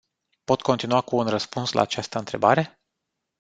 Pot 0.45 0.61
continua 0.63 1.01
cu 1.01 1.15
un 1.15 1.27
răspuns 1.27 1.71
la 1.71 1.81
această 1.81 2.17
întrebare? 2.17 2.81